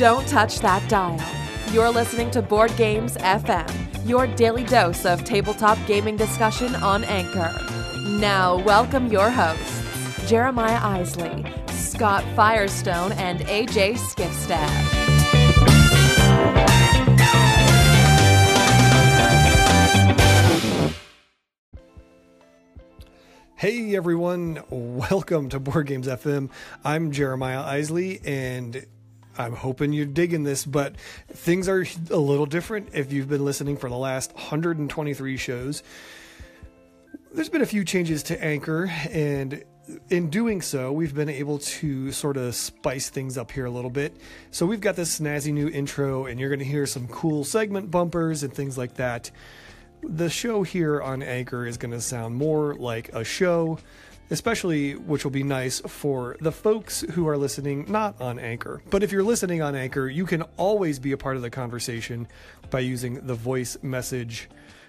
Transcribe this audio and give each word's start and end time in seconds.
Don't 0.00 0.26
touch 0.26 0.60
that 0.60 0.88
dial. 0.88 1.20
You're 1.74 1.90
listening 1.90 2.30
to 2.30 2.40
Board 2.40 2.74
Games 2.78 3.18
FM, 3.18 4.08
your 4.08 4.26
daily 4.26 4.64
dose 4.64 5.04
of 5.04 5.24
tabletop 5.24 5.76
gaming 5.86 6.16
discussion 6.16 6.74
on 6.76 7.04
Anchor. 7.04 7.54
Now, 8.18 8.56
welcome 8.60 9.08
your 9.08 9.28
hosts, 9.28 10.26
Jeremiah 10.26 10.80
Isley, 10.82 11.44
Scott 11.66 12.24
Firestone, 12.34 13.12
and 13.12 13.40
AJ 13.40 13.98
Skifstad. 13.98 14.70
Hey 23.54 23.94
everyone, 23.94 24.62
welcome 24.70 25.50
to 25.50 25.60
Board 25.60 25.88
Games 25.88 26.06
FM. 26.06 26.48
I'm 26.82 27.10
Jeremiah 27.12 27.60
Isley 27.60 28.22
and 28.24 28.86
I'm 29.40 29.54
hoping 29.54 29.92
you're 29.92 30.06
digging 30.06 30.44
this, 30.44 30.64
but 30.64 30.96
things 31.28 31.68
are 31.68 31.86
a 32.10 32.16
little 32.16 32.46
different 32.46 32.90
if 32.92 33.12
you've 33.12 33.28
been 33.28 33.44
listening 33.44 33.76
for 33.76 33.88
the 33.88 33.96
last 33.96 34.34
123 34.34 35.36
shows. 35.36 35.82
There's 37.32 37.48
been 37.48 37.62
a 37.62 37.66
few 37.66 37.84
changes 37.84 38.22
to 38.24 38.44
Anchor, 38.44 38.90
and 39.10 39.64
in 40.10 40.28
doing 40.28 40.60
so, 40.60 40.92
we've 40.92 41.14
been 41.14 41.28
able 41.28 41.58
to 41.58 42.12
sort 42.12 42.36
of 42.36 42.54
spice 42.54 43.08
things 43.08 43.38
up 43.38 43.50
here 43.50 43.64
a 43.64 43.70
little 43.70 43.90
bit. 43.90 44.16
So 44.50 44.66
we've 44.66 44.80
got 44.80 44.96
this 44.96 45.18
snazzy 45.18 45.52
new 45.52 45.68
intro, 45.68 46.26
and 46.26 46.38
you're 46.38 46.50
going 46.50 46.58
to 46.58 46.64
hear 46.64 46.86
some 46.86 47.08
cool 47.08 47.42
segment 47.44 47.90
bumpers 47.90 48.42
and 48.42 48.52
things 48.52 48.76
like 48.76 48.94
that 48.94 49.30
the 50.02 50.30
show 50.30 50.62
here 50.62 51.00
on 51.00 51.22
Anchor 51.22 51.66
is 51.66 51.76
going 51.76 51.92
to 51.92 52.00
sound 52.00 52.34
more 52.34 52.74
like 52.74 53.10
a 53.10 53.24
show, 53.24 53.78
especially 54.30 54.94
which 54.94 55.24
will 55.24 55.30
be 55.30 55.42
nice 55.42 55.80
for 55.80 56.36
the 56.40 56.52
folks 56.52 57.02
who 57.12 57.28
are 57.28 57.36
listening 57.36 57.84
not 57.88 58.20
on 58.20 58.38
Anchor. 58.38 58.82
But 58.90 59.02
if 59.02 59.12
you're 59.12 59.22
listening 59.22 59.62
on 59.62 59.74
Anchor, 59.74 60.08
you 60.08 60.26
can 60.26 60.42
always 60.56 60.98
be 60.98 61.12
a 61.12 61.16
part 61.16 61.36
of 61.36 61.42
the 61.42 61.50
conversation 61.50 62.28
by 62.70 62.80
using 62.80 63.26
the 63.26 63.34
voice 63.34 63.76
message 63.82 64.48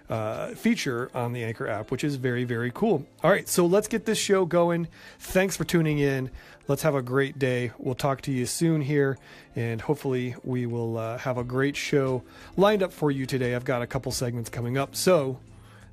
uh, 0.10 0.54
feature 0.56 1.10
on 1.16 1.32
the 1.32 1.44
Anchor 1.44 1.68
app, 1.68 1.90
which 1.90 2.04
is 2.04 2.16
very, 2.18 2.44
very 2.44 2.70
cool. 2.74 3.06
All 3.24 3.32
right, 3.32 3.48
so 3.48 3.66
let's 3.66 3.88
get 3.88 4.06
this 4.06 4.18
show 4.18 4.46
going. 4.46 4.88
Thanks 5.20 5.56
for 5.56 5.64
tuning 5.64 6.00
in. 6.00 6.30
Let's 6.68 6.84
have 6.84 6.96
a 6.96 7.02
great 7.02 7.40
day. 7.40 7.72
We'll 7.78 7.96
talk 7.96 8.22
to 8.24 8.32
you 8.32 8.46
soon 8.46 8.82
here, 8.82 9.18
and 9.56 9.80
hopefully, 9.80 10.36
we 10.44 10.66
will 10.66 10.98
uh, 10.98 11.18
have 11.20 11.38
a 11.38 11.44
great 11.44 11.78
show 11.78 12.24
lined 12.58 12.84
up 12.84 12.92
for 12.92 13.10
you 13.10 13.26
today. 13.26 13.56
I've 13.56 13.66
got 13.66 13.82
a 13.82 13.88
couple 13.88 14.12
segments 14.12 14.50
coming 14.50 14.78
up, 14.78 14.96
so 14.96 15.40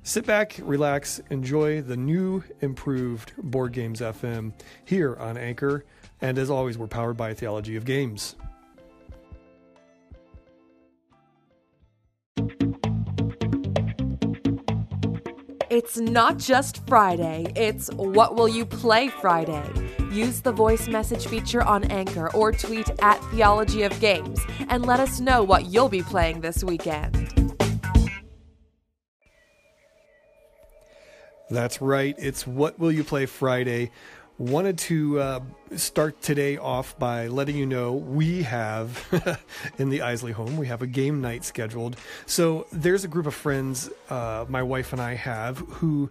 sit 0.03 0.25
back, 0.25 0.59
relax, 0.61 1.21
enjoy 1.29 1.81
the 1.81 1.97
new, 1.97 2.43
improved 2.61 3.33
Board 3.37 3.73
Games 3.73 4.01
FM 4.01 4.53
here 4.85 5.15
on 5.17 5.37
Anchor. 5.37 5.85
And 6.21 6.37
as 6.37 6.49
always, 6.49 6.77
we're 6.77 6.87
powered 6.87 7.17
by 7.17 7.33
Theology 7.33 7.75
of 7.75 7.85
Games. 7.85 8.35
It's 15.69 15.97
not 15.97 16.37
just 16.37 16.85
Friday, 16.87 17.53
it's 17.55 17.89
What 17.93 18.35
Will 18.35 18.49
You 18.49 18.65
Play 18.65 19.07
Friday. 19.07 19.63
Use 20.11 20.41
the 20.41 20.51
voice 20.51 20.87
message 20.87 21.27
feature 21.27 21.61
on 21.61 21.83
Anchor 21.85 22.33
or 22.33 22.51
tweet 22.51 22.89
at 23.01 23.23
Theology 23.31 23.83
of 23.83 23.97
Games 23.99 24.39
and 24.67 24.85
let 24.85 24.99
us 24.99 25.19
know 25.19 25.43
what 25.43 25.65
you'll 25.65 25.87
be 25.87 26.01
playing 26.01 26.41
this 26.41 26.63
weekend. 26.63 27.38
That's 31.49 31.81
right. 31.81 32.15
It's 32.19 32.45
What 32.45 32.77
Will 32.77 32.91
You 32.91 33.03
Play 33.03 33.25
Friday 33.25 33.89
wanted 34.37 34.77
to 34.77 35.19
uh, 35.19 35.39
start 35.75 36.21
today 36.21 36.57
off 36.57 36.97
by 36.99 37.27
letting 37.27 37.57
you 37.57 37.65
know 37.65 37.93
we 37.93 38.43
have 38.43 39.41
in 39.79 39.89
the 39.89 40.01
Isley 40.01 40.31
home 40.31 40.55
we 40.57 40.67
have 40.67 40.83
a 40.83 40.87
game 40.87 41.21
night 41.21 41.43
scheduled. 41.43 41.97
So 42.27 42.67
there's 42.71 43.03
a 43.03 43.07
group 43.07 43.25
of 43.25 43.33
friends 43.33 43.89
uh, 44.11 44.45
my 44.47 44.61
wife 44.61 44.93
and 44.93 45.01
I 45.01 45.15
have 45.15 45.57
who 45.57 46.09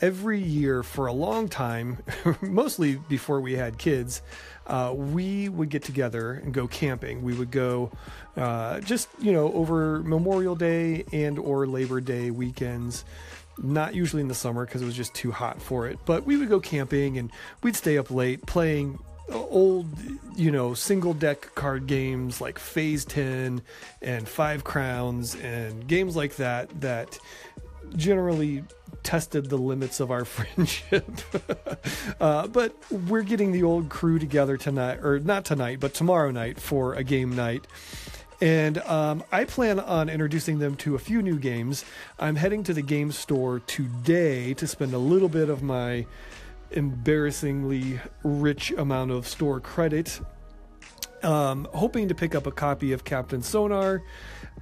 every 0.00 0.40
year 0.40 0.82
for 0.82 1.06
a 1.06 1.12
long 1.12 1.48
time, 1.48 1.98
mostly 2.42 2.96
before 3.08 3.40
we 3.40 3.54
had 3.54 3.78
kids, 3.78 4.20
uh, 4.66 4.92
we 4.94 5.48
would 5.48 5.70
get 5.70 5.82
together 5.82 6.32
and 6.32 6.52
go 6.52 6.68
camping. 6.68 7.22
We 7.22 7.34
would 7.34 7.50
go 7.50 7.90
uh, 8.36 8.80
just 8.80 9.08
you 9.18 9.32
know 9.32 9.52
over 9.52 10.02
Memorial 10.02 10.54
Day 10.54 11.04
and 11.12 11.38
or 11.38 11.66
Labor 11.66 12.00
Day 12.00 12.30
weekends 12.30 13.04
not 13.58 13.94
usually 13.94 14.22
in 14.22 14.28
the 14.28 14.34
summer 14.34 14.64
because 14.64 14.82
it 14.82 14.86
was 14.86 14.96
just 14.96 15.14
too 15.14 15.30
hot 15.30 15.60
for 15.60 15.86
it. 15.86 15.98
But 16.04 16.24
we 16.24 16.36
would 16.36 16.48
go 16.48 16.60
camping 16.60 17.18
and 17.18 17.30
we'd 17.62 17.76
stay 17.76 17.98
up 17.98 18.10
late 18.10 18.44
playing 18.46 18.98
old, 19.30 19.86
you 20.36 20.50
know, 20.50 20.74
single 20.74 21.14
deck 21.14 21.54
card 21.54 21.86
games 21.86 22.40
like 22.40 22.58
Phase 22.58 23.04
10 23.04 23.62
and 24.02 24.28
Five 24.28 24.64
Crowns 24.64 25.34
and 25.36 25.86
games 25.86 26.16
like 26.16 26.36
that 26.36 26.80
that 26.80 27.18
generally 27.96 28.64
tested 29.02 29.50
the 29.50 29.58
limits 29.58 30.00
of 30.00 30.10
our 30.10 30.24
friendship. 30.24 31.04
uh, 32.20 32.46
but 32.48 32.74
we're 32.90 33.22
getting 33.22 33.52
the 33.52 33.62
old 33.62 33.88
crew 33.88 34.18
together 34.18 34.56
tonight, 34.56 34.98
or 35.02 35.18
not 35.20 35.44
tonight, 35.44 35.80
but 35.80 35.94
tomorrow 35.94 36.30
night 36.30 36.60
for 36.60 36.94
a 36.94 37.04
game 37.04 37.34
night. 37.36 37.66
And 38.40 38.78
um, 38.78 39.24
I 39.30 39.44
plan 39.44 39.78
on 39.80 40.08
introducing 40.08 40.58
them 40.58 40.76
to 40.76 40.94
a 40.94 40.98
few 40.98 41.22
new 41.22 41.38
games. 41.38 41.84
I'm 42.18 42.36
heading 42.36 42.62
to 42.64 42.74
the 42.74 42.82
game 42.82 43.12
store 43.12 43.60
today 43.60 44.54
to 44.54 44.66
spend 44.66 44.92
a 44.92 44.98
little 44.98 45.28
bit 45.28 45.48
of 45.48 45.62
my 45.62 46.06
embarrassingly 46.70 48.00
rich 48.22 48.72
amount 48.72 49.12
of 49.12 49.26
store 49.26 49.60
credit. 49.60 50.20
Um, 51.22 51.66
hoping 51.72 52.08
to 52.08 52.14
pick 52.14 52.34
up 52.34 52.46
a 52.46 52.52
copy 52.52 52.92
of 52.92 53.04
Captain 53.04 53.42
Sonar. 53.42 54.02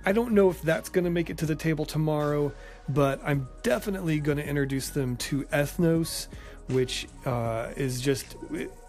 I 0.05 0.13
don't 0.13 0.33
know 0.33 0.51
if 0.51 0.63
that's 0.63 0.89
going 0.89 1.05
to 1.05 1.11
make 1.11 1.31
it 1.31 1.39
to 1.39 1.47
the 1.47 1.57
table 1.57 1.85
tomorrow, 1.85 2.53
but 2.89 3.21
I'm 3.25 3.49
definitely 3.63 4.21
going 4.21 4.39
to 4.39 4.47
introduce 4.47 4.91
them 4.91 5.17
to 5.17 5.45
Ethnos, 5.45 6.29
which 6.69 7.09
uh, 7.25 7.71
is 7.77 8.01
just 8.01 8.37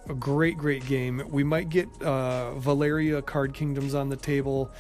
a 0.10 0.14
great, 0.14 0.58
great 0.58 0.86
game. 0.86 1.24
We 1.30 1.44
might 1.44 1.70
get 1.70 1.90
uh, 2.02 2.54
Valeria 2.56 3.22
Card 3.22 3.54
Kingdoms 3.54 3.96
on 3.96 4.10
the 4.10 4.16
table, 4.16 4.72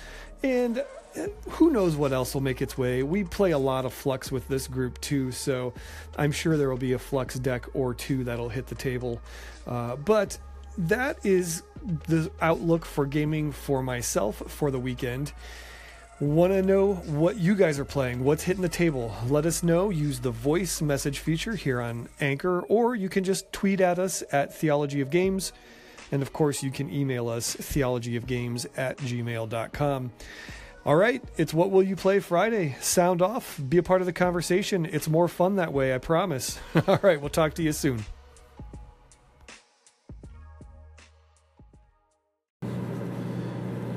and 0.44 0.79
uh, 0.79 1.28
who 1.50 1.69
knows 1.69 1.95
what 1.95 2.11
else 2.11 2.34
will 2.34 2.41
make 2.41 2.61
its 2.61 2.78
way. 2.78 3.03
We 3.03 3.23
play 3.23 3.51
a 3.51 3.57
lot 3.57 3.85
of 3.85 3.94
Fluxx 3.94 4.31
with 4.31 4.47
this 4.47 4.67
group 4.67 5.00
too, 5.01 5.31
so 5.31 5.73
I'm 6.17 6.31
sure 6.31 6.57
there 6.57 6.69
will 6.69 6.78
be 6.78 6.94
a 6.94 7.00
Fluxx 7.00 7.41
deck 7.41 7.66
or 7.73 7.94
two 7.94 8.23
that'll 8.23 8.50
hit 8.50 8.67
the 8.67 8.75
table. 8.75 9.22
Uh, 9.66 9.95
but 9.95 10.38
that 10.78 11.17
is 11.23 11.63
the 12.07 12.31
outlook 12.41 12.85
for 12.85 13.06
gaming 13.06 13.51
for 13.51 13.83
myself 13.83 14.41
for 14.47 14.72
the 14.72 14.79
weekend. 14.79 15.33
Want 16.19 16.53
to 16.53 16.62
know 16.62 16.94
what 16.94 17.38
you 17.38 17.56
guys 17.56 17.79
are 17.79 17.85
playing? 17.85 18.24
What's 18.24 18.44
hitting 18.44 18.62
the 18.62 18.69
table? 18.69 19.13
Let 19.28 19.46
us 19.46 19.63
know. 19.63 19.90
Use 19.90 20.19
the 20.19 20.31
voice 20.31 20.81
message 20.81 21.19
feature 21.19 21.56
here 21.56 21.81
on 21.81 22.07
Anchor, 22.22 22.62
or 22.62 22.96
you 22.96 23.09
can 23.09 23.24
just 23.24 23.51
tweet 23.51 23.81
at 23.81 23.97
us 23.97 24.24
at 24.31 24.53
Theology 24.53 25.01
of 25.01 25.09
Games. 25.09 25.51
And 26.12 26.22
of 26.22 26.31
course, 26.31 26.62
you 26.62 26.69
can 26.69 26.94
email 26.94 27.28
us 27.28 27.56
theologyofgames 27.56 28.68
at 28.78 28.97
gmail.com. 29.00 30.12
All 30.85 30.96
right, 30.96 31.24
it's 31.35 31.53
What 31.53 31.72
Will 31.72 31.84
You 31.84 31.96
Play 31.96 32.19
Friday. 32.19 32.78
Sound 32.80 33.22
off, 33.22 33.59
be 33.68 33.78
a 33.78 33.84
part 33.84 34.01
of 34.01 34.06
the 34.06 34.13
conversation. 34.13 34.85
It's 34.85 35.09
more 35.09 35.28
fun 35.28 35.56
that 35.56 35.74
way, 35.74 35.95
I 35.95 35.97
promise. 35.97 36.59
All 36.88 37.00
right, 37.01 37.19
we'll 37.19 37.30
talk 37.30 37.56
to 37.56 37.63
you 37.63 37.72
soon. 37.72 38.06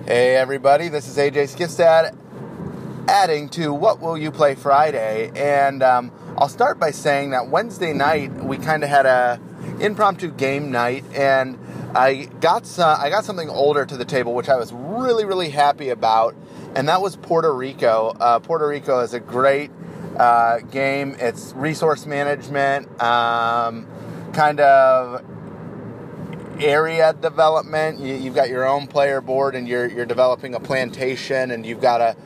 Hey 0.07 0.37
everybody, 0.37 0.87
this 0.87 1.09
is 1.09 1.17
AJ 1.17 1.57
Skifstad 1.57 2.17
adding 3.09 3.49
to 3.49 3.75
What 3.75 4.01
Will 4.01 4.17
You 4.17 4.31
Play 4.31 4.55
Friday. 4.55 5.33
And 5.35 5.83
um, 5.83 6.13
I'll 6.39 6.49
start 6.49 6.79
by 6.79 6.93
saying 6.93 7.31
that 7.31 7.49
Wednesday 7.49 7.93
night 7.93 8.33
we 8.33 8.57
kind 8.57 8.85
of 8.85 8.89
had 8.89 9.05
a 9.05 9.41
impromptu 9.81 10.31
game 10.31 10.71
night 10.71 11.05
and 11.13 11.59
I 11.93 12.27
got 12.41 12.67
some, 12.67 13.01
I 13.01 13.11
got 13.11 13.25
something 13.25 13.49
older 13.49 13.85
to 13.85 13.97
the 13.97 14.05
table 14.05 14.33
which 14.33 14.49
I 14.49 14.55
was 14.55 14.73
really 14.73 15.25
really 15.25 15.49
happy 15.49 15.89
about 15.89 16.37
and 16.77 16.89
that 16.89 17.03
was 17.03 17.17
Puerto 17.17 17.53
Rico. 17.53 18.15
Uh, 18.21 18.39
Puerto 18.39 18.69
Rico 18.69 19.01
is 19.01 19.13
a 19.13 19.19
great 19.19 19.73
uh, 20.17 20.61
game. 20.61 21.17
It's 21.19 21.53
resource 21.57 22.07
management, 22.07 22.87
um, 23.03 23.89
kind 24.33 24.61
of 24.61 25.25
area 26.61 27.13
development. 27.13 28.01
You, 28.01 28.19
have 28.25 28.35
got 28.35 28.49
your 28.49 28.67
own 28.67 28.87
player 28.87 29.21
board, 29.21 29.55
and 29.55 29.69
you're 29.69 29.87
you're 29.87 30.07
developing 30.07 30.55
a 30.55 30.61
plantation, 30.61 31.51
and 31.51 31.65
you've 31.65 31.81
got 31.81 31.99
to 31.99 32.17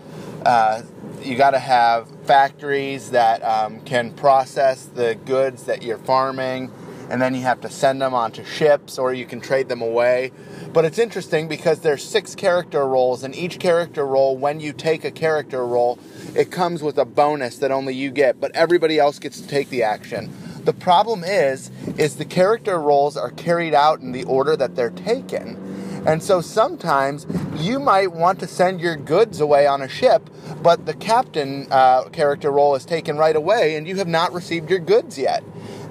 uh, 0.47 0.83
you 1.23 1.37
got 1.37 1.51
to 1.51 1.59
have 1.59 2.09
factories 2.25 3.11
that 3.11 3.43
um, 3.43 3.81
can 3.83 4.13
process 4.13 4.85
the 4.87 5.15
goods 5.27 5.65
that 5.65 5.83
you're 5.83 5.99
farming, 5.99 6.71
and 7.11 7.21
then 7.21 7.35
you 7.35 7.43
have 7.43 7.61
to 7.61 7.69
send 7.71 8.01
them 8.01 8.15
onto 8.15 8.45
ships, 8.45 8.99
or 8.99 9.13
you 9.13 9.27
can 9.27 9.41
trade 9.41 9.69
them 9.69 9.83
away. 9.83 10.33
But 10.73 10.85
it's 10.85 10.99
interesting 10.99 11.49
because 11.49 11.81
there's 11.81 12.03
six 12.03 12.35
character 12.35 12.87
roles, 12.87 13.23
and 13.23 13.35
each 13.35 13.59
character 13.59 14.07
role, 14.07 14.37
when 14.37 14.61
you 14.61 14.73
take 14.73 15.05
a 15.05 15.11
character 15.11 15.67
role, 15.67 15.99
it 16.35 16.51
comes 16.51 16.83
with 16.83 16.97
a 16.99 17.05
bonus 17.05 17.59
that 17.59 17.71
only 17.71 17.95
you 17.95 18.11
get, 18.11 18.41
but 18.41 18.55
everybody 18.55 18.99
else 18.99 19.19
gets 19.19 19.41
to 19.41 19.49
take 19.49 19.69
the 19.69 19.83
action. 19.83 20.33
The 20.71 20.77
problem 20.77 21.25
is, 21.25 21.69
is 21.99 22.15
the 22.15 22.25
character 22.25 22.79
roles 22.79 23.17
are 23.17 23.33
carried 23.33 23.75
out 23.75 23.99
in 24.03 24.13
the 24.13 24.23
order 24.23 24.57
that 24.57 24.77
they're 24.77 24.91
taken. 24.91 26.05
And 26.07 26.23
so 26.23 26.41
sometimes 26.41 27.27
you 27.57 27.81
might 27.81 28.13
want 28.13 28.39
to 28.39 28.47
send 28.47 28.81
your 28.81 28.95
goods 28.95 29.41
away 29.41 29.67
on 29.67 29.83
a 29.83 29.89
ship, 29.89 30.31
but 30.63 30.87
the 30.87 30.95
captain 30.95 31.67
uh, 31.73 32.05
character 32.11 32.53
role 32.53 32.77
is 32.77 32.85
taken 32.85 33.17
right 33.17 33.35
away 33.35 33.75
and 33.75 33.89
you 33.89 33.97
have 33.97 34.07
not 34.07 34.33
received 34.33 34.71
your 34.71 34.79
goods 34.79 35.19
yet. 35.19 35.43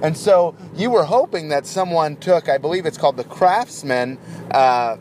And 0.01 0.15
so 0.15 0.55
you 0.73 0.91
were 0.91 1.03
hoping 1.03 1.49
that 1.49 1.65
someone 1.65 2.15
took, 2.15 2.47
I 2.47 2.57
believe 2.57 2.85
it's 2.85 2.97
called 2.97 3.17
the 3.17 3.25
craftsman 3.25 4.17
uh, 4.51 4.95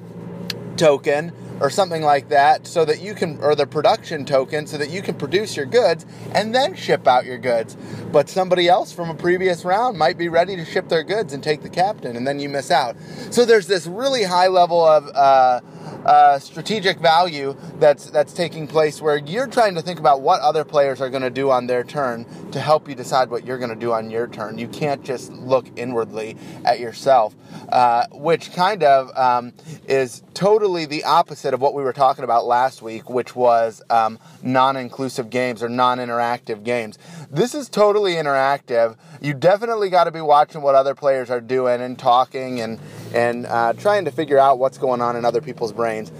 token 0.76 1.30
or 1.60 1.70
something 1.70 2.02
like 2.02 2.28
that 2.28 2.66
so 2.66 2.84
that 2.84 3.00
you 3.00 3.14
can 3.14 3.38
or 3.42 3.54
the 3.54 3.66
production 3.66 4.24
token 4.24 4.66
so 4.66 4.78
that 4.78 4.90
you 4.90 5.02
can 5.02 5.14
produce 5.14 5.56
your 5.56 5.66
goods 5.66 6.06
and 6.32 6.54
then 6.54 6.74
ship 6.74 7.06
out 7.06 7.24
your 7.24 7.38
goods. 7.38 7.76
But 8.12 8.28
somebody 8.28 8.68
else 8.68 8.92
from 8.92 9.10
a 9.10 9.14
previous 9.14 9.64
round 9.64 9.98
might 9.98 10.18
be 10.18 10.28
ready 10.28 10.56
to 10.56 10.64
ship 10.64 10.88
their 10.88 11.02
goods 11.02 11.32
and 11.32 11.42
take 11.42 11.62
the 11.62 11.68
captain 11.68 12.16
and 12.16 12.26
then 12.26 12.38
you 12.40 12.48
miss 12.48 12.70
out. 12.70 12.96
So 13.30 13.44
there's 13.44 13.66
this 13.66 13.86
really 13.86 14.22
high 14.22 14.48
level 14.48 14.84
of 14.84 15.08
uh, 15.14 15.60
uh, 16.04 16.38
strategic 16.38 16.98
value 16.98 17.56
that's 17.78 18.10
that's 18.10 18.32
taking 18.32 18.66
place 18.66 19.00
where 19.00 19.18
you're 19.18 19.46
trying 19.46 19.74
to 19.74 19.82
think 19.82 19.98
about 19.98 20.20
what 20.20 20.40
other 20.40 20.64
players 20.64 21.00
are 21.00 21.10
going 21.10 21.22
to 21.22 21.30
do 21.30 21.50
on 21.50 21.66
their 21.66 21.84
turn 21.84 22.24
to 22.50 22.60
help 22.60 22.88
you 22.88 22.94
decide 22.94 23.30
what 23.30 23.44
you're 23.44 23.58
going 23.58 23.70
to 23.70 23.76
do 23.76 23.92
on 23.92 24.10
your 24.10 24.26
turn. 24.26 24.58
You 24.58 24.68
can't 24.68 25.04
just 25.04 25.32
look 25.32 25.66
inwardly 25.76 26.36
at 26.64 26.80
yourself, 26.80 27.34
uh, 27.70 28.06
which 28.12 28.52
kind 28.52 28.82
of 28.82 29.16
um, 29.16 29.52
is 29.86 30.22
totally 30.34 30.86
the 30.86 31.04
opposite 31.04 31.54
of 31.54 31.60
what 31.60 31.74
we 31.74 31.82
were 31.82 31.92
talking 31.92 32.24
about 32.24 32.46
last 32.46 32.82
week, 32.82 33.10
which 33.10 33.34
was 33.34 33.82
um, 33.90 34.18
non-inclusive 34.42 35.30
games 35.30 35.62
or 35.62 35.68
non-interactive 35.68 36.62
games. 36.64 36.98
This 37.30 37.54
is 37.54 37.68
totally 37.68 38.14
interactive. 38.14 38.96
You 39.20 39.34
definitely 39.34 39.90
got 39.90 40.04
to 40.04 40.10
be 40.10 40.20
watching 40.20 40.62
what 40.62 40.74
other 40.74 40.94
players 40.94 41.30
are 41.30 41.40
doing 41.40 41.80
and 41.80 41.98
talking 41.98 42.60
and 42.60 42.78
and 43.14 43.46
uh, 43.46 43.72
trying 43.74 44.04
to 44.04 44.10
figure 44.10 44.38
out 44.38 44.58
what's 44.58 44.78
going 44.78 45.00
on 45.00 45.16
in 45.16 45.24
other 45.24 45.40
people's 45.40 45.72
brains. 45.72 46.12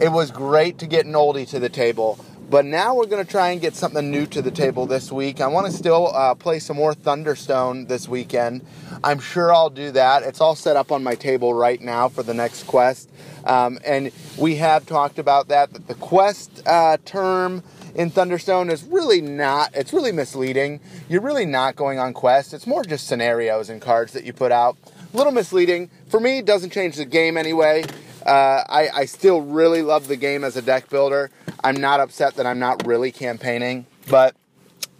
It 0.00 0.10
was 0.12 0.30
great 0.30 0.78
to 0.78 0.86
get 0.86 1.06
an 1.06 1.12
oldie 1.12 1.48
to 1.48 1.58
the 1.58 1.68
table, 1.68 2.18
but 2.48 2.64
now 2.64 2.94
we're 2.94 3.06
going 3.06 3.24
to 3.24 3.30
try 3.30 3.50
and 3.50 3.60
get 3.60 3.74
something 3.74 4.10
new 4.10 4.26
to 4.26 4.40
the 4.40 4.50
table 4.50 4.86
this 4.86 5.10
week. 5.10 5.40
I 5.40 5.48
want 5.48 5.66
to 5.66 5.72
still 5.72 6.14
uh, 6.14 6.34
play 6.34 6.60
some 6.60 6.76
more 6.76 6.94
Thunderstone 6.94 7.88
this 7.88 8.08
weekend. 8.08 8.64
I'm 9.02 9.18
sure 9.18 9.52
I'll 9.52 9.70
do 9.70 9.90
that. 9.92 10.22
It's 10.22 10.40
all 10.40 10.54
set 10.54 10.76
up 10.76 10.90
on 10.90 11.02
my 11.02 11.14
table 11.14 11.52
right 11.52 11.80
now 11.80 12.08
for 12.08 12.22
the 12.22 12.34
next 12.34 12.64
quest. 12.64 13.10
Um, 13.44 13.78
and 13.84 14.12
we 14.38 14.56
have 14.56 14.86
talked 14.86 15.18
about 15.18 15.48
that, 15.48 15.72
that 15.72 15.88
the 15.88 15.94
quest 15.94 16.62
uh, 16.66 16.96
term 17.04 17.62
in 17.94 18.10
Thunderstone 18.10 18.70
is 18.70 18.82
really 18.84 19.20
not, 19.20 19.74
it's 19.74 19.92
really 19.92 20.12
misleading. 20.12 20.80
You're 21.08 21.22
really 21.22 21.46
not 21.46 21.76
going 21.76 21.98
on 21.98 22.12
quests. 22.12 22.52
It's 22.52 22.66
more 22.66 22.84
just 22.84 23.06
scenarios 23.06 23.68
and 23.68 23.80
cards 23.80 24.12
that 24.12 24.24
you 24.24 24.32
put 24.32 24.52
out 24.52 24.76
a 25.12 25.16
little 25.16 25.32
misleading. 25.32 25.90
For 26.08 26.20
me, 26.20 26.38
it 26.38 26.44
doesn't 26.44 26.70
change 26.70 26.96
the 26.96 27.04
game 27.04 27.36
anyway. 27.36 27.84
Uh, 28.24 28.62
I, 28.68 28.88
I 28.94 29.04
still 29.06 29.40
really 29.40 29.82
love 29.82 30.08
the 30.08 30.16
game 30.16 30.44
as 30.44 30.56
a 30.56 30.62
deck 30.62 30.90
builder. 30.90 31.30
I'm 31.64 31.76
not 31.76 32.00
upset 32.00 32.34
that 32.36 32.46
I'm 32.46 32.58
not 32.58 32.86
really 32.86 33.10
campaigning, 33.10 33.86
but 34.08 34.36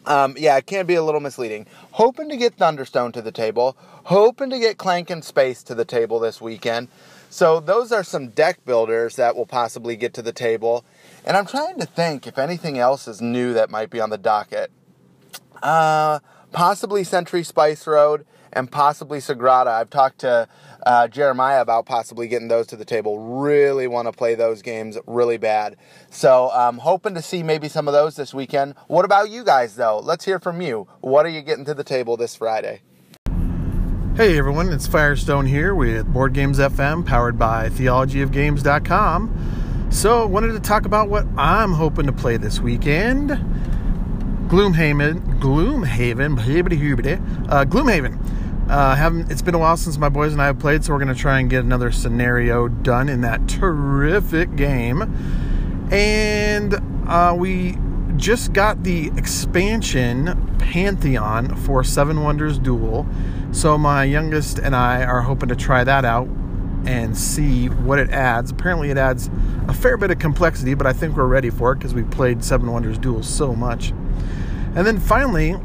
um, 0.07 0.35
yeah, 0.39 0.57
it 0.57 0.67
can 0.67 0.87
be 0.87 0.95
a 0.95 1.03
little 1.03 1.21
misleading. 1.21 1.67
Hoping 1.93 2.31
to 2.31 2.37
get 2.37 2.57
Thunderstone 2.57 3.13
to 3.13 3.23
the 3.23 3.33
table, 3.33 3.77
hoping 4.05 4.51
to 4.51 4.59
get 4.59 4.79
Clank 4.79 5.11
in 5.11 5.21
Space 5.21 5.63
to 5.65 5.75
the 5.75 5.85
table 5.85 6.19
this 6.19 6.41
weekend. 6.41 6.89
So 7.29 7.61
those 7.61 7.93
are 7.93 8.03
some 8.03 8.29
deck 8.29 8.65
builders 8.65 9.17
that 9.17 9.37
will 9.37 9.47
possibly 9.47 9.97
get 9.97 10.15
to 10.15 10.23
the 10.23 10.33
table. 10.33 10.85
And 11.27 11.37
I'm 11.37 11.45
trying 11.45 11.79
to 11.81 11.87
think 11.87 12.27
if 12.27 12.39
anything 12.39 12.79
else 12.79 13.07
is 13.07 13.21
new 13.21 13.53
that 13.53 13.69
might 13.69 13.91
be 13.91 14.01
on 14.01 14.09
the 14.09 14.17
docket. 14.17 14.71
Uh, 15.63 16.21
possibly 16.53 17.05
Century 17.05 17.45
Spice 17.45 17.87
Road 17.87 18.25
and 18.53 18.71
possibly 18.71 19.19
Sagrada. 19.19 19.69
I've 19.69 19.91
talked 19.91 20.21
to 20.21 20.49
uh, 20.87 21.09
Jeremiah 21.09 21.61
about 21.61 21.87
possibly 21.87 22.29
getting 22.29 22.49
those 22.49 22.67
to 22.69 22.77
the 22.77 22.85
table. 22.85 23.19
Really 23.19 23.87
want 23.87 24.09
to 24.09 24.13
play 24.13 24.35
those 24.35 24.63
games 24.63 24.99
really 25.07 25.37
bad. 25.37 25.77
So 26.11 26.51
um, 26.53 26.79
hoping 26.79 27.15
to 27.15 27.23
see 27.23 27.43
maybe 27.43 27.69
some 27.69 27.89
of 27.89 27.95
those 27.95 28.17
this 28.17 28.33
weekend. 28.33 28.75
What 28.87 29.05
about 29.05 29.31
you 29.31 29.45
guys 29.45 29.77
though? 29.77 29.99
Let's 29.99 30.25
hear 30.25 30.39
from 30.39 30.61
you. 30.61 30.89
What 31.01 31.27
are 31.27 31.31
you 31.31 31.43
getting 31.43 31.65
to 31.67 31.75
the 31.75 31.85
table 31.85 32.17
this 32.17 32.35
Friday? 32.35 32.83
Hey 34.17 34.37
everyone, 34.37 34.73
it's 34.73 34.89
Firestone 34.89 35.47
here 35.47 35.77
with 35.77 36.13
Board 36.13 36.33
Games 36.33 36.59
FM, 36.59 37.07
powered 37.07 37.39
by 37.39 37.69
theologyofgames.com. 37.69 39.89
So, 39.91 40.27
wanted 40.27 40.55
to 40.55 40.61
talk 40.61 40.87
about 40.87 41.09
what 41.09 41.25
I'm 41.37 41.73
hoping 41.73 42.07
to 42.07 42.13
play 42.13 42.37
this 42.37 42.61
weekend. 42.61 43.31
Gloomhaven, 44.49 45.41
Gloomhaven, 45.41 46.39
uh, 47.51 47.65
Gloomhaven. 47.67 48.71
Uh, 48.71 48.95
haven't, 48.95 49.31
it's 49.31 49.43
been 49.43 49.55
a 49.55 49.59
while 49.59 49.77
since 49.77 49.99
my 49.99 50.09
boys 50.09 50.33
and 50.33 50.41
I 50.41 50.47
have 50.47 50.59
played, 50.59 50.83
so 50.83 50.95
we're 50.95 50.99
going 50.99 51.15
to 51.15 51.21
try 51.21 51.39
and 51.39 51.51
get 51.51 51.65
another 51.65 51.93
scenario 51.93 52.67
done 52.69 53.11
in 53.11 53.21
that 53.21 53.47
terrific 53.47 54.57
game. 54.57 55.03
And 55.93 56.75
uh, 57.07 57.35
we 57.37 57.77
just 58.17 58.55
got 58.55 58.85
the 58.85 59.09
expansion 59.19 60.57
Pantheon 60.59 61.55
for 61.55 61.85
Seven 61.85 62.23
Wonders 62.23 62.59
Duel. 62.59 63.07
So 63.53 63.77
my 63.77 64.05
youngest 64.05 64.59
and 64.59 64.75
I 64.75 65.05
are 65.05 65.21
hoping 65.21 65.51
to 65.51 65.57
try 65.57 65.85
that 65.85 66.07
out 66.07 66.29
and 66.87 67.17
see 67.17 67.69
what 67.69 67.99
it 67.99 68.09
adds. 68.11 68.51
Apparently, 68.51 68.89
it 68.89 68.97
adds 68.97 69.29
a 69.69 69.75
fair 69.75 69.99
bit 69.99 70.11
of 70.11 70.19
complexity, 70.19 70.73
but 70.73 70.87
I 70.87 70.95
think 70.95 71.17
we're 71.17 71.27
ready 71.27 71.51
for 71.51 71.73
it 71.73 71.77
because 71.77 71.93
we 71.93 72.03
played 72.03 72.43
Seven 72.43 72.73
Wonders 72.73 72.97
Duel 72.97 73.23
so 73.23 73.55
much. 73.55 73.93
And 74.79 74.87
then 74.87 75.01
finally, 75.01 75.57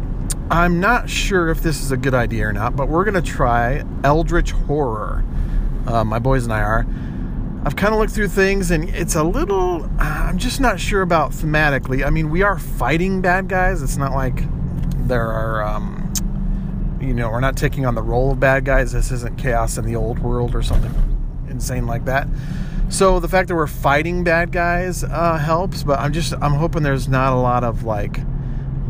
I'm 0.49 0.79
not 0.79 1.07
sure 1.07 1.49
if 1.49 1.61
this 1.61 1.83
is 1.83 1.91
a 1.91 1.97
good 1.97 2.15
idea 2.15 2.47
or 2.47 2.51
not, 2.51 2.75
but 2.75 2.89
we're 2.89 3.03
going 3.03 3.13
to 3.13 3.21
try 3.21 3.83
Eldritch 4.03 4.49
Horror. 4.49 5.23
Uh, 5.85 6.03
my 6.03 6.17
boys 6.17 6.45
and 6.45 6.51
I 6.51 6.61
are. 6.61 6.87
I've 7.63 7.75
kind 7.75 7.93
of 7.93 7.99
looked 7.99 8.13
through 8.13 8.29
things 8.29 8.71
and 8.71 8.89
it's 8.89 9.13
a 9.13 9.21
little, 9.21 9.83
uh, 9.83 9.89
I'm 9.99 10.39
just 10.39 10.59
not 10.59 10.79
sure 10.79 11.03
about 11.03 11.29
thematically. 11.29 12.03
I 12.03 12.09
mean, 12.09 12.31
we 12.31 12.41
are 12.41 12.57
fighting 12.57 13.21
bad 13.21 13.47
guys. 13.47 13.83
It's 13.83 13.97
not 13.97 14.13
like 14.13 14.45
there 15.07 15.31
are, 15.31 15.63
um, 15.63 16.11
you 16.99 17.13
know, 17.13 17.29
we're 17.29 17.39
not 17.39 17.55
taking 17.55 17.85
on 17.85 17.93
the 17.93 18.01
role 18.01 18.31
of 18.31 18.39
bad 18.39 18.65
guys. 18.65 18.93
This 18.93 19.11
isn't 19.11 19.37
chaos 19.37 19.77
in 19.77 19.85
the 19.85 19.95
old 19.95 20.17
world 20.17 20.55
or 20.55 20.63
something 20.63 20.91
insane 21.47 21.85
like 21.85 22.05
that. 22.05 22.27
So 22.89 23.19
the 23.19 23.27
fact 23.27 23.47
that 23.49 23.55
we're 23.55 23.67
fighting 23.67 24.23
bad 24.23 24.51
guys 24.51 25.03
uh, 25.03 25.37
helps, 25.37 25.83
but 25.83 25.99
I'm 25.99 26.13
just, 26.13 26.33
I'm 26.41 26.53
hoping 26.53 26.81
there's 26.81 27.07
not 27.07 27.33
a 27.33 27.39
lot 27.39 27.63
of 27.63 27.83
like, 27.83 28.17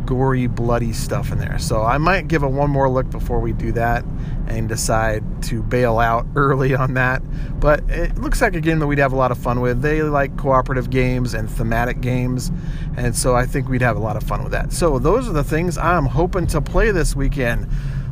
gory, 0.06 0.48
bloody 0.48 0.94
stuff 0.94 1.32
in 1.32 1.40
there. 1.40 1.60
So 1.60 1.82
I 1.84 1.98
might 1.98 2.28
give 2.28 2.44
it 2.44 2.48
one 2.48 2.70
more 2.70 2.90
look 2.90 3.10
before 3.10 3.40
we 3.40 3.54
do 3.54 3.72
that 3.74 4.04
and 4.48 4.68
decide 4.68 5.24
to 5.44 5.64
bail 5.64 6.00
out 6.00 6.26
early 6.36 6.76
on 6.76 6.94
that. 6.96 7.22
But 7.60 7.90
it 7.90 8.18
looks 8.18 8.42
like 8.42 8.56
a 8.56 8.62
game 8.62 8.80
that 8.80 8.88
we'd 8.88 9.00
have 9.00 9.14
a 9.14 9.18
lot 9.18 9.32
of 9.32 9.38
fun 9.38 9.62
with. 9.62 9.82
They 9.82 10.02
like 10.04 10.38
cooperative 10.38 10.90
games 10.90 11.34
and 11.34 11.50
thematic 11.50 12.02
games, 12.02 12.52
and 12.98 13.16
so 13.16 13.36
I 13.36 13.46
think 13.46 13.70
we'd 13.70 13.82
have 13.82 13.98
a 13.98 14.02
lot 14.02 14.16
of 14.18 14.24
fun 14.24 14.44
with 14.44 14.52
that. 14.52 14.74
So 14.74 15.00
those 15.00 15.28
are 15.28 15.34
the 15.34 15.44
things 15.44 15.78
I'm 15.78 16.06
hoping 16.06 16.48
to 16.48 16.62
play 16.62 16.92
this 16.92 17.16
weekend. 17.16 17.70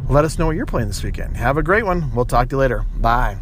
Let 0.09 0.25
us 0.25 0.37
know 0.37 0.47
what 0.47 0.55
you're 0.55 0.65
playing 0.65 0.87
this 0.87 1.03
weekend. 1.03 1.37
Have 1.37 1.57
a 1.57 1.63
great 1.63 1.85
one. 1.85 2.13
We'll 2.13 2.25
talk 2.25 2.49
to 2.49 2.55
you 2.55 2.59
later. 2.59 2.85
Bye. 2.97 3.37